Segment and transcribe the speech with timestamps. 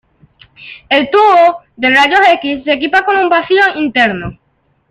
[0.89, 4.35] El tubo de rayos X se equipa con un vacío interno.